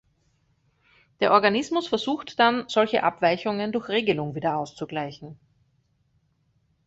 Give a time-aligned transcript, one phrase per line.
[1.19, 5.37] Der Organismus versucht dann, solche Abweichungen durch Regelung wieder auszugleichen.